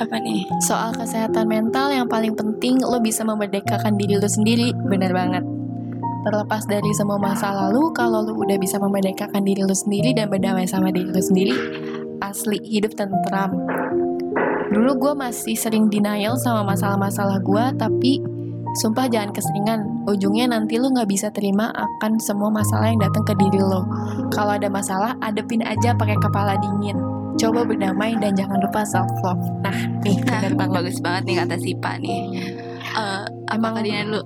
[0.00, 0.44] Apa nih?
[0.64, 5.44] Soal kesehatan mental yang paling penting lo bisa memerdekakan diri lo sendiri, bener banget.
[6.24, 10.64] Terlepas dari semua masa lalu, kalau lo udah bisa memerdekakan diri lo sendiri dan berdamai
[10.64, 11.56] sama diri lo sendiri,
[12.24, 13.52] asli hidup tentram.
[14.72, 18.12] Dulu gue masih sering denial sama masalah-masalah gue, tapi
[18.74, 19.80] sumpah jangan keseringan.
[20.04, 23.86] Ujungnya nanti lo nggak bisa terima akan semua masalah yang datang ke diri lo.
[24.30, 26.98] Kalau ada masalah, adepin aja pakai kepala dingin.
[27.34, 29.42] Coba berdamai dan jangan lupa self love.
[29.60, 30.70] Nah, nih Nah, banget.
[30.70, 32.20] bagus banget nih kata Sipa nih.
[32.94, 34.22] Apa Emang- tadinya dulu?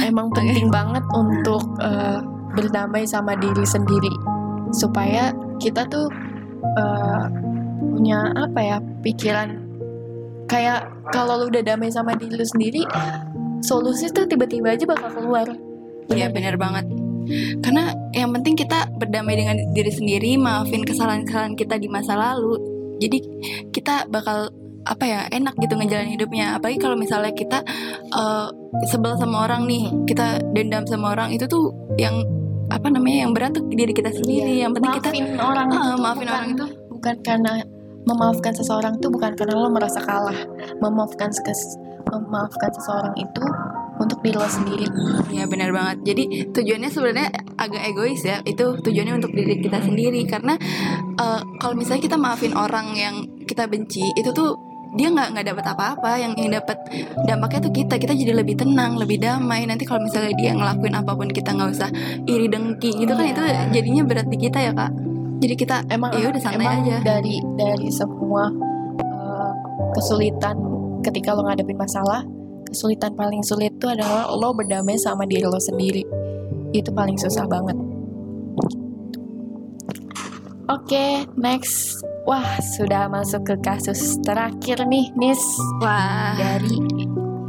[0.00, 2.18] Emang penting banget untuk eh,
[2.52, 4.10] berdamai sama diri sendiri
[4.70, 6.10] supaya kita tuh
[6.78, 7.24] eh,
[7.78, 9.58] punya apa ya pikiran
[10.46, 12.82] kayak kalau lu udah damai sama diri lu sendiri
[13.62, 15.46] solusi tuh tiba-tiba aja bakal keluar.
[16.10, 16.86] Iya benar banget.
[17.62, 22.58] Karena yang penting kita berdamai dengan diri sendiri, maafin kesalahan-kesalahan kita di masa lalu.
[22.98, 23.18] Jadi
[23.70, 24.50] kita bakal
[24.82, 26.58] apa ya enak gitu ngejalanin hidupnya.
[26.58, 27.62] Apalagi kalau misalnya kita
[28.10, 28.46] eh,
[28.84, 32.26] sebel sama orang nih, kita dendam sama orang itu tuh yang
[32.68, 34.58] apa namanya yang berat tuh diri kita sendiri.
[34.58, 37.52] Yang penting kita maafin orang Ah, itu tuh maafin bukan- orang itu bukan karena
[38.02, 40.34] memaafkan seseorang tuh bukan karena lo merasa kalah.
[40.82, 43.44] Memaafkan ses- memaafkan seseorang itu
[44.00, 44.86] untuk diri lo sendiri.
[45.30, 46.02] Ya benar banget.
[46.02, 48.42] Jadi tujuannya sebenarnya agak egois ya.
[48.42, 50.58] Itu tujuannya untuk diri kita sendiri karena
[51.16, 53.14] eh, kalau misalnya kita maafin orang yang
[53.46, 54.58] kita benci, itu tuh
[54.92, 56.10] dia nggak nggak dapat apa-apa.
[56.18, 56.78] Yang yang dapat
[57.28, 57.94] dampaknya tuh kita.
[58.00, 59.64] Kita jadi lebih tenang, lebih damai.
[59.68, 61.90] Nanti kalau misalnya dia ngelakuin apa pun kita nggak usah
[62.26, 63.32] iri dengki gitu kan Iya.
[63.32, 63.42] itu
[63.78, 64.90] jadinya berat di kita ya kak.
[65.42, 66.96] Jadi kita emang ya udah santai emang aja.
[67.02, 68.46] dari dari semua
[69.02, 69.52] uh,
[69.94, 70.54] kesulitan
[71.02, 72.22] ketika lo ngadepin masalah
[72.72, 76.00] kesulitan paling sulit itu adalah lo berdamai sama diri lo sendiri.
[76.72, 77.76] Itu paling susah banget.
[80.72, 82.00] Oke next.
[82.24, 85.42] Wah sudah masuk ke kasus terakhir nih Nis.
[85.84, 86.38] Wah.
[86.38, 86.78] dari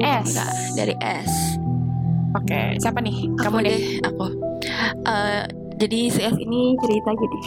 [0.01, 0.27] S.
[0.33, 1.31] Enggak, dari S.
[2.33, 3.17] oke siapa nih?
[3.31, 3.69] Aku kamu deh.
[3.69, 4.25] deh, aku.
[5.07, 5.43] Eh,
[5.83, 7.39] jadi CS ini cerita gini.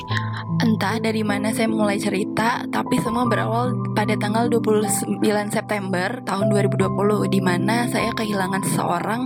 [0.61, 7.33] Entah dari mana saya mulai cerita, tapi semua berawal pada tanggal 29 September tahun 2020
[7.33, 9.25] di mana saya kehilangan seseorang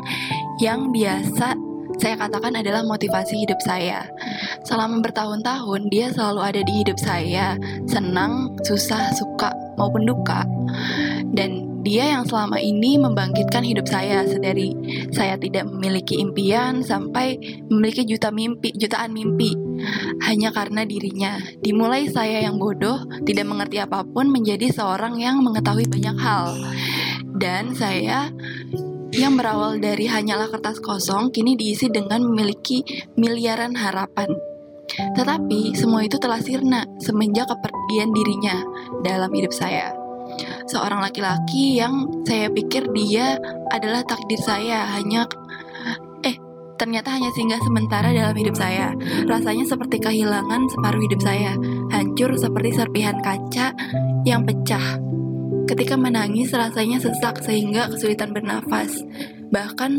[0.63, 1.59] yang biasa
[1.99, 4.07] saya katakan adalah motivasi hidup saya.
[4.65, 7.59] Selama bertahun-tahun dia selalu ada di hidup saya.
[7.91, 10.47] Senang, susah, suka, maupun duka.
[11.35, 14.77] Dan dia yang selama ini membangkitkan hidup saya sedari
[15.11, 17.41] saya tidak memiliki impian sampai
[17.73, 19.57] memiliki juta mimpi, jutaan mimpi
[20.25, 21.41] hanya karena dirinya.
[21.61, 26.57] Dimulai saya yang bodoh, tidak mengerti apa pun menjadi seorang yang mengetahui banyak hal.
[27.41, 28.29] Dan saya
[29.11, 32.85] yang berawal dari hanyalah kertas kosong kini diisi dengan memiliki
[33.19, 34.31] miliaran harapan.
[34.91, 38.57] Tetapi semua itu telah sirna semenjak kepergian dirinya
[39.07, 40.00] dalam hidup saya.
[40.71, 43.35] Seorang laki-laki yang saya pikir dia
[43.75, 45.27] adalah takdir saya hanya
[46.23, 46.39] eh
[46.79, 48.95] ternyata hanya singgah sementara dalam hidup saya.
[49.27, 51.59] Rasanya seperti kehilangan separuh hidup saya,
[51.91, 53.75] hancur seperti serpihan kaca
[54.23, 55.03] yang pecah.
[55.67, 58.95] Ketika menangis rasanya sesak sehingga kesulitan bernafas.
[59.51, 59.91] Bahkan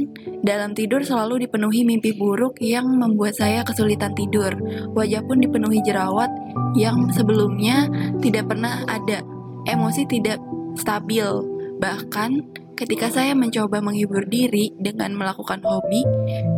[0.47, 4.55] dalam tidur selalu dipenuhi mimpi buruk yang membuat saya kesulitan tidur.
[4.95, 6.31] Wajah pun dipenuhi jerawat
[6.79, 7.91] yang sebelumnya
[8.23, 9.19] tidak pernah ada.
[9.67, 10.39] Emosi tidak
[10.77, 11.25] stabil.
[11.81, 12.29] Bahkan
[12.77, 16.01] ketika saya mencoba menghibur diri dengan melakukan hobi,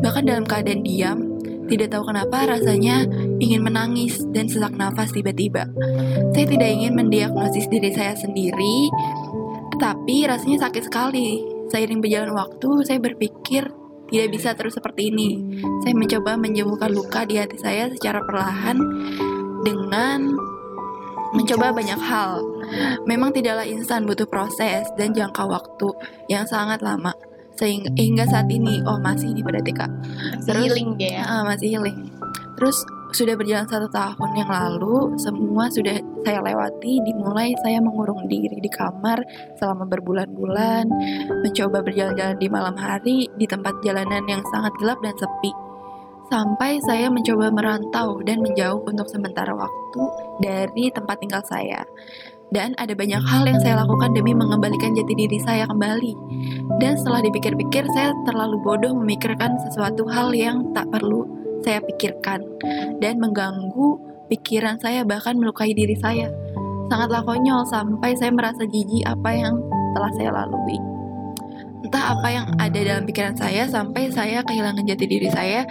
[0.04, 1.20] bahkan dalam keadaan diam,
[1.68, 3.08] tidak tahu kenapa rasanya
[3.40, 5.68] ingin menangis dan sesak nafas tiba-tiba.
[6.36, 8.92] Saya tidak ingin mendiagnosis diri saya sendiri,
[9.76, 11.44] tetapi rasanya sakit sekali.
[11.72, 13.66] Seiring berjalan waktu, saya berpikir
[14.14, 15.42] tidak bisa terus seperti ini.
[15.82, 18.78] Saya mencoba menyembuhkan luka di hati saya secara perlahan
[19.66, 20.36] dengan
[21.34, 22.40] mencoba banyak hal.
[23.10, 25.90] Memang tidaklah instan butuh proses dan jangka waktu
[26.30, 27.12] yang sangat lama
[27.54, 29.86] sehingga hingga saat ini oh masih ini berarti kak
[30.42, 31.24] Masih Terus- healing dia ya.
[31.30, 31.98] Ah, masih healing
[32.54, 38.58] terus sudah berjalan satu tahun yang lalu semua sudah saya lewati dimulai saya mengurung diri
[38.58, 39.22] di kamar
[39.58, 40.86] selama berbulan-bulan
[41.46, 45.52] mencoba berjalan-jalan di malam hari di tempat jalanan yang sangat gelap dan sepi
[46.34, 50.02] sampai saya mencoba merantau dan menjauh untuk sementara waktu
[50.42, 51.86] dari tempat tinggal saya
[52.50, 56.14] dan ada banyak hal yang saya lakukan demi mengembalikan jati diri saya kembali
[56.82, 61.28] dan setelah dipikir-pikir, saya terlalu bodoh memikirkan sesuatu hal yang tak perlu
[61.64, 62.44] saya pikirkan
[63.00, 66.28] dan mengganggu pikiran saya bahkan melukai diri saya.
[66.92, 69.56] Sangatlah konyol sampai saya merasa jijik apa yang
[69.96, 70.78] telah saya lalui.
[71.84, 75.68] Entah apa yang ada dalam pikiran saya sampai saya kehilangan jati diri saya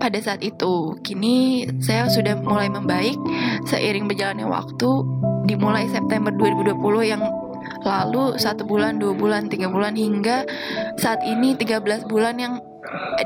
[0.00, 0.96] pada saat itu.
[1.04, 3.20] Kini saya sudah mulai membaik
[3.68, 4.90] seiring berjalannya waktu
[5.44, 7.22] dimulai September 2020 yang
[7.84, 10.48] lalu satu bulan, dua bulan, tiga bulan hingga
[10.96, 12.54] saat ini 13 bulan yang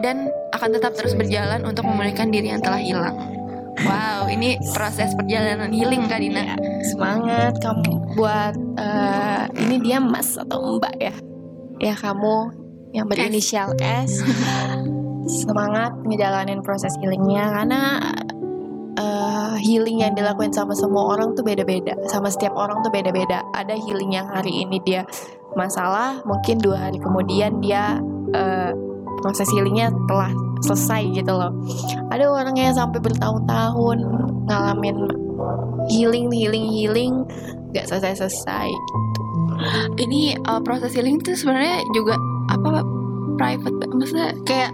[0.03, 3.17] dan akan tetap terus berjalan untuk memulihkan diri yang telah hilang.
[3.83, 6.55] Wow, ini proses perjalanan healing Kak Dina.
[6.55, 6.57] Iya,
[6.95, 11.15] semangat kamu buat eh, ini dia Mas atau Mbak ya.
[11.83, 12.55] Ya kamu
[12.95, 14.23] yang berinisial S.
[15.27, 17.81] semangat ngejalanin proses healingnya karena
[18.99, 21.97] eh, healing yang dilakuin sama semua orang tuh beda-beda.
[22.09, 23.43] Sama setiap orang tuh beda-beda.
[23.53, 25.03] Ada healing yang hari ini dia
[25.55, 27.99] masalah, mungkin dua hari kemudian dia
[28.35, 28.73] eh,
[29.25, 31.53] proses healingnya telah selesai gitu loh.
[32.13, 33.99] Ada orang yang sampai bertahun-tahun
[34.49, 34.97] ngalamin
[35.89, 37.15] healing healing healing
[37.75, 38.71] nggak selesai selesai
[39.97, 42.19] Ini uh, proses healing itu sebenarnya juga
[42.51, 42.85] apa
[43.39, 44.71] private maksudnya kayak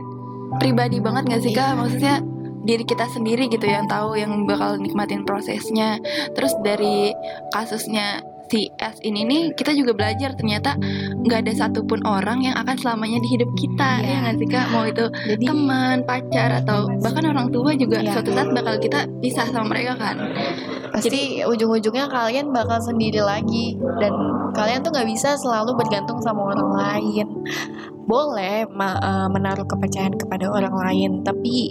[0.58, 1.78] pribadi banget gak sih Kak?
[1.78, 2.24] Maksudnya
[2.60, 6.00] diri kita sendiri gitu yang tahu yang bakal nikmatin prosesnya.
[6.36, 7.14] Terus dari
[7.54, 10.74] kasusnya si S ini nih kita juga belajar ternyata
[11.22, 14.10] nggak ada satupun orang yang akan selamanya di hidup kita Iya.
[14.10, 18.18] ya nggak sih kak mau itu jadi teman pacar atau bahkan orang tua juga Iya.
[18.18, 20.18] suatu saat bakal kita pisah sama mereka kan
[20.90, 24.10] pasti ujung-ujungnya kalian bakal sendiri lagi dan
[24.50, 27.26] kalian tuh nggak bisa selalu bergantung sama orang lain
[28.10, 31.70] boleh eh, menaruh kepercayaan kepada orang lain tapi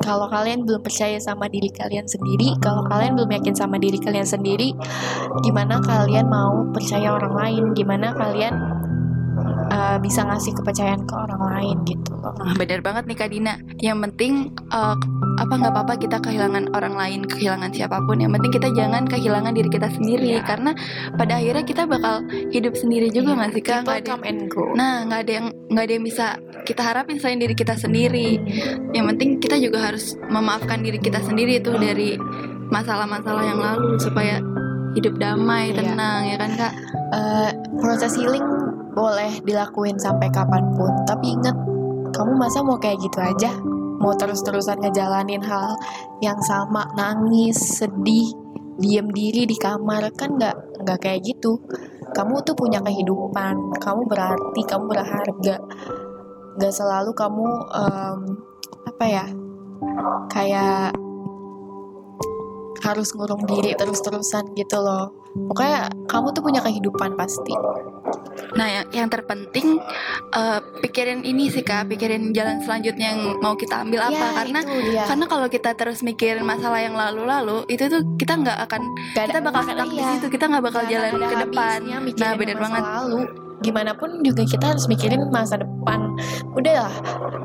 [0.00, 4.26] kalau kalian belum percaya sama diri kalian sendiri, kalau kalian belum yakin sama diri kalian
[4.26, 4.74] sendiri,
[5.46, 7.62] gimana kalian mau percaya orang lain?
[7.78, 8.58] Gimana kalian
[9.68, 12.34] eh, bisa ngasih kepercayaan ke orang lain gitu loh?
[12.34, 13.54] Nah, benar banget nih Kak Dina.
[13.78, 14.32] Yang penting
[14.70, 14.96] eh,
[15.34, 18.18] apa nggak apa-apa kita kehilangan orang lain, kehilangan siapa pun.
[18.18, 20.42] Yang penting kita jangan kehilangan diri kita sendiri Iya.
[20.42, 20.70] karena
[21.14, 22.14] pada akhirnya kita bakal
[22.48, 23.82] hidup sendiri juga nggak sih Kak?
[23.82, 24.64] People Nggak ada, come and go.
[24.74, 26.26] nah nggak ada yang nggak ada yang bisa
[26.64, 28.40] kita harapin selain diri kita sendiri.
[28.90, 32.16] Yang penting kita juga harus memaafkan diri kita sendiri tuh dari
[32.64, 34.40] masalah-masalah yang lalu supaya
[34.94, 35.82] hidup damai, Iya.
[35.82, 36.72] tenang ya kan Kak?
[37.14, 38.42] Eh, proses healing
[38.94, 40.90] boleh dilakuin sampai kapan pun.
[41.04, 41.56] Tapi ingat
[42.14, 43.50] kamu masa mau kayak gitu aja?
[43.98, 45.74] Mau terus-terusan ngejalanin hal
[46.22, 48.30] yang sama nangis sedih
[48.78, 51.58] diem diri di kamar kan nggak nggak kayak gitu.
[52.14, 55.56] Kamu tuh punya kehidupan kamu berarti kamu berharga.
[56.54, 58.18] Nggak selalu kamu em,
[58.86, 59.26] apa ya
[60.30, 60.94] kayak
[62.84, 65.10] harus ngurung diri terus-terusan gitu loh
[65.50, 67.56] pokoknya kamu tuh punya kehidupan pasti
[68.54, 69.78] Nah, yang, yang terpenting
[70.34, 74.14] eh, pikirin ini sih kak, pikirin jalan selanjutnya yang mau kita ambil apa.
[74.14, 75.04] Ya, karena itu dia.
[75.06, 78.82] karena kalau kita terus mikirin masalah yang lalu-lalu, itu tuh kita nggak akan
[79.14, 80.06] Gak kita bakal stuck di iya.
[80.14, 81.78] situ, kita nggak bakal Nggak jalan ke depan.
[82.14, 82.82] Nah, masa banget.
[82.82, 83.20] lalu
[83.64, 86.12] gimana pun juga kita harus mikirin masa depan
[86.52, 86.92] udahlah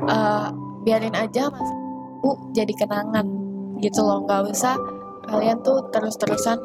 [0.04, 0.46] eh,
[0.84, 1.72] biarin aja masa
[2.20, 3.26] lalu jadi kenangan
[3.80, 4.76] gitu loh nggak usah
[5.30, 6.58] kalian tuh terus-terusan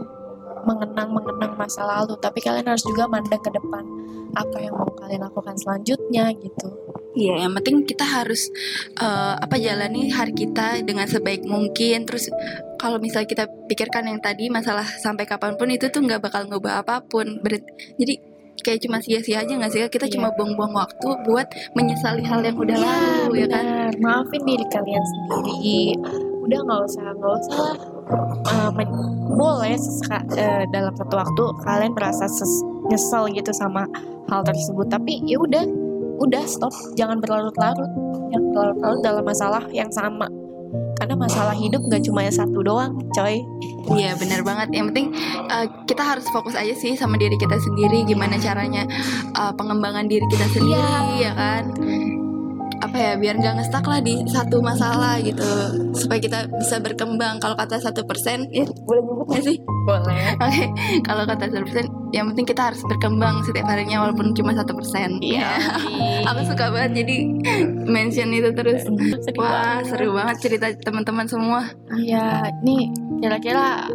[0.65, 3.85] mengenang mengenang masa lalu tapi kalian harus juga mandang ke depan
[4.33, 6.69] apa yang mau kalian lakukan selanjutnya gitu
[7.15, 8.51] Iya, yang penting kita harus
[8.99, 12.03] eh, apa jalani hari kita dengan sebaik mungkin.
[12.03, 12.27] Terus
[12.75, 16.83] kalau misalnya kita pikirkan yang tadi masalah sampai kapan pun itu tuh nggak bakal ngubah
[16.83, 17.39] apa pun.
[17.39, 17.63] Ber-
[17.95, 18.19] jadi
[18.59, 19.87] kayak cuma sia-sia aja nggak sih?
[19.87, 20.19] Kita Iya.
[20.19, 23.65] cuma buang-buang waktu buat menyesali hal yang udah Iya, lalu, ya kan?
[24.03, 25.95] maafin diri kalian sendiri
[26.43, 27.77] udah nggak usah nggak usah lah.
[28.75, 29.75] Men- boleh
[30.37, 32.29] eh, dalam satu waktu kalian merasa
[32.87, 33.89] nyesel gitu sama
[34.29, 35.65] hal tersebut tapi ya udah
[36.21, 37.91] udah stop jangan berlarut-larut
[38.31, 40.29] jangan berlarut-larut dalam masalah yang sama
[40.95, 43.43] karena masalah hidup nggak cuma yang satu doang coy
[43.85, 44.73] Iya benar banget.
[44.73, 45.07] Yang penting
[45.45, 48.01] uh, kita harus fokus aja sih sama diri kita sendiri.
[48.09, 48.89] Gimana caranya
[49.37, 51.69] uh, pengembangan diri kita sendiri, ya kan?
[52.95, 55.43] Apa ya biar nggak ngestak lah di satu masalah gitu.
[55.91, 57.43] Supaya kita bisa berkembang.
[57.43, 59.59] Kalau kata satu persen, ya boleh nyebut nggak sih?
[59.83, 60.63] boleh Oke.
[61.03, 65.19] Kalau kata satu persen, yang penting kita harus berkembang setiap harinya walaupun cuma satu persen.
[65.19, 65.59] iya
[66.31, 67.17] Aku suka banget jadi
[67.83, 68.87] mention itu terus.
[69.35, 71.67] Wah seru banget cerita teman-teman semua.
[71.99, 73.91] Iya, nih kira-kira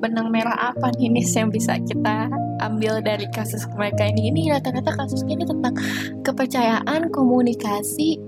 [0.00, 4.28] benang merah apa nih nih yang bisa kita ambil dari kasus mereka ini?
[4.28, 5.74] Ini rata-rata kasusnya ini tentang
[6.22, 8.18] kepercayaan, komunikasi,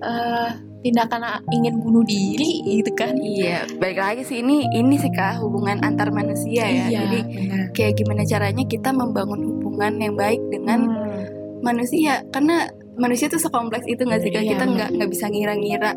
[0.00, 3.14] eh, tindakan ingin bunuh diri gitu kan?
[3.14, 6.86] Iya, baik lagi sih ini ini sih kak hubungan antar manusia ya.
[6.86, 7.66] Jadi benar.
[7.72, 11.22] kayak gimana caranya kita membangun hubungan yang baik dengan Hmm,
[11.60, 15.90] manusia karena manusia tuh sekompleks itu nggak sih kak Iya, kita nggak nggak bisa ngira-ngira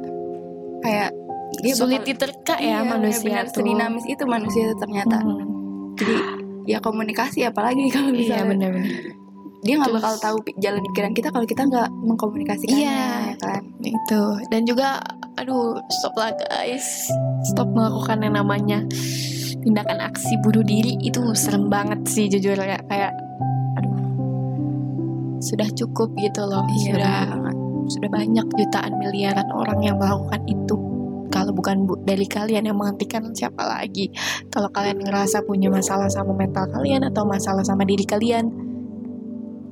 [0.80, 1.10] kayak
[1.60, 3.54] dia sulit bakal- diterka iya, ya manusia benar, tuh.
[3.56, 5.18] sedinamis itu manusia tuh ternyata.
[5.20, 5.46] Hmm,
[5.94, 6.16] Jadi
[6.64, 8.92] ya komunikasi apalagi kalau bisa Iya benar-benar.
[9.62, 13.06] dia nggak bakal tahu jalan pikiran kita kalau kita nggak mengkomunikasikannya Iya.
[13.28, 13.62] ya kan.
[13.80, 14.98] Itu dan juga,
[15.36, 17.10] aduh stop lah guys,
[17.46, 18.82] stop melakukan yang namanya
[19.62, 23.14] tindakan aksi bunuh diri itu serem banget sih jujur ya kayak,
[23.78, 23.94] aduh
[25.40, 27.56] sudah cukup gitu loh, Iya, sudah banget.
[27.88, 30.78] sudah banyak jutaan miliaran orang yang melakukan itu.
[31.32, 34.12] Kalau bukan bu, dari kalian yang menghentikan siapa lagi?
[34.52, 38.52] Kalau kalian ngerasa punya masalah sama mental kalian atau masalah sama diri kalian,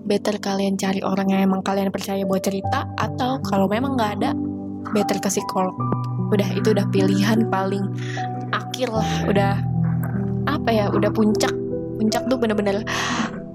[0.07, 4.31] better kalian cari orang yang emang kalian percaya buat cerita atau kalau memang nggak ada,
[4.95, 5.75] better ke psikolog.
[6.31, 7.83] Udah itu udah pilihan paling
[8.55, 9.51] akhir lah, udah
[10.47, 11.51] apa ya, udah puncak.
[11.99, 12.79] Puncak tuh bener-bener,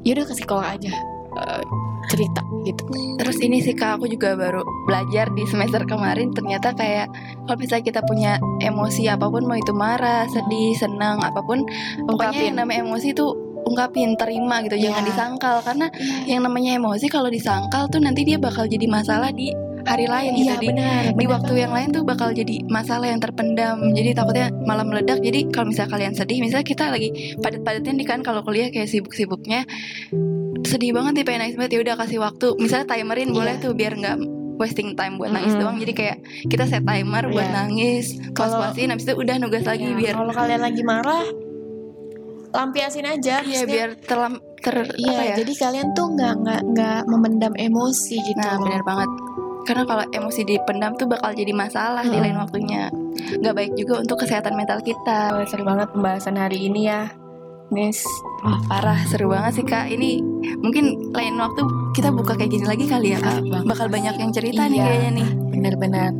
[0.04, 0.92] yaudah ke psikolog aja,
[1.34, 1.62] Eh,
[2.04, 2.84] cerita gitu.
[3.16, 7.08] Terus ini sih kak aku juga baru belajar di semester kemarin ternyata kayak
[7.48, 11.64] kalau misalnya kita punya emosi apa pun mau itu marah, sedih, senang apa pun
[12.04, 12.44] pokoknya Ungkapin.
[12.52, 13.26] yang namanya emosi itu
[13.64, 15.08] ungkapin, terima gitu, jangan Iya.
[15.08, 15.86] disangkal karena
[16.28, 19.48] yang namanya emosi kalau disangkal tuh nanti dia bakal jadi masalah di
[19.84, 21.02] hari lain gitu Iya di, benar.
[21.12, 25.20] di benar waktu yang lain tuh bakal jadi masalah yang terpendam jadi takutnya malah meledak
[25.20, 27.08] jadi kalau misalnya kalian sedih misalnya kita lagi
[27.40, 29.64] padat-padatnya nih kan kalau kuliah kayak sibuk-sibuknya
[30.64, 33.34] sedih banget nih pengen nangis banget ya udah kasih waktu misalnya timerin Iya.
[33.34, 34.16] boleh tuh biar nggak
[34.54, 35.62] wasting time buat nangis Mm-mm.
[35.62, 37.56] doang jadi kayak kita set timer buat Iya.
[37.56, 41.26] nangis pas-pasin habis itu udah nugas lagi Ya, biar kalau kalian lagi marah
[42.50, 43.66] lampiasin aja iya maksudnya.
[43.66, 48.38] biar terlam ter Iya, ya jadi kalian tuh nggak nggak nggak memendam emosi gitu.
[48.38, 49.10] nah benar banget
[49.64, 52.22] karena kalau emosi dipendam tuh bakal jadi masalah di Mm.
[52.22, 52.82] lain waktunya
[53.34, 57.10] nggak baik juga untuk kesehatan mental kita Oh, seru banget pembahasan hari ini ya,
[57.68, 58.04] Nis.
[58.40, 60.20] Wah, parah seru banget sih kak ini
[60.58, 64.64] mungkin lain waktu kita buka kayak gini lagi kali ya kak bakal banyak yang cerita
[64.64, 64.84] nih Iya.
[64.84, 66.10] kayaknya nih Benar-benar.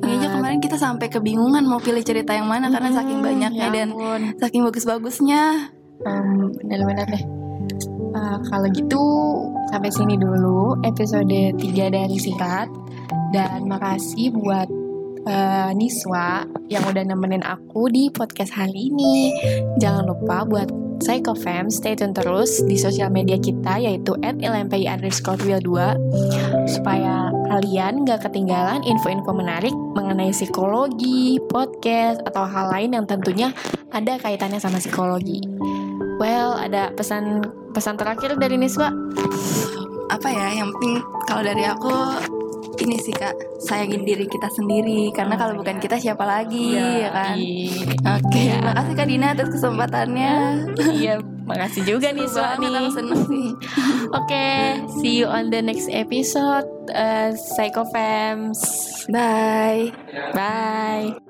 [0.00, 3.26] ini aja Eh, kemarin kita sampai kebingungan mau pilih cerita yang mana karena saking hmm,
[3.26, 3.88] banyaknya ya dan
[4.36, 5.42] saking bagus-bagusnya
[6.00, 7.24] Em, benar-benar deh.
[8.10, 9.02] Eh, kalau gitu
[9.68, 12.68] sampai sini dulu episode 3 dari Singkat
[13.30, 14.66] dan makasih buat
[15.26, 19.34] eh, Niswa yang udah nemenin aku di podcast hari ini.
[19.82, 20.68] Jangan lupa buat
[21.00, 25.96] Psychofam stay tune terus di sosial media kita yaitu @lmpi underscore 2
[26.68, 33.48] supaya kalian gak ketinggalan info-info menarik mengenai psikologi, podcast, atau hal lain yang tentunya
[33.90, 35.40] ada kaitannya sama psikologi.
[36.20, 38.92] Well, ada pesan pesan terakhir dari Niswa.
[40.10, 40.98] apa ya yang penting
[41.30, 41.94] kalau dari aku
[42.80, 47.08] ini sih kak sayangin diri kita sendiri karena Oh, kalau bukan kita siapa lagi ya
[47.10, 48.16] kan Iya.
[48.18, 48.58] oke Iya.
[48.62, 50.32] makasih kak Dina atas kesempatannya
[50.90, 51.14] Iya,
[51.44, 52.26] makasih juga nih
[52.90, 53.48] seneng sih
[54.18, 54.48] Oke,
[54.98, 58.58] see you on the next episode uh, Psycho Fams.
[59.06, 59.92] bye
[60.34, 61.29] Bye.